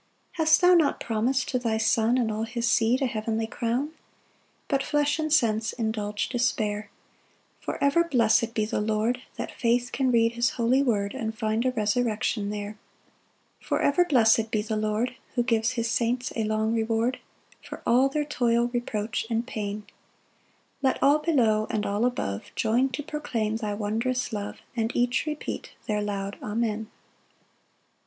[0.35, 3.91] 3 Hast thou not promis'd to thy Son And all his seed a heavenly crown?
[4.67, 6.89] But flesh and sense indulge despair;
[7.59, 11.67] For ever blessed be the Lord, That faith can read his holy word, And find
[11.67, 12.79] a resurrection there.
[13.59, 17.19] 4 For ever blessed be the Lord, Who gives his saints a long reward
[17.63, 19.85] For all their toil, reproach and pain;
[20.81, 25.73] Let all below and all above Join to proclaim thy wondrous love, And each repeat
[25.85, 26.89] their loud Amen.